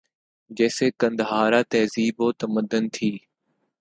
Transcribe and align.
جیسے 0.51 0.85
قندھارا 0.99 1.61
تہذیب 1.71 2.15
و 2.25 2.27
تمدن 2.39 2.83
تھی 2.95 3.11